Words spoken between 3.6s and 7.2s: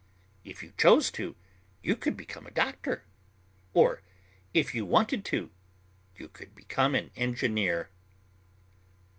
or, if you wanted to, you could become an